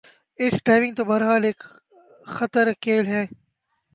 [0.39, 1.59] اسک diving تو بہر حال ایک
[2.35, 3.23] خطر کھیل ہے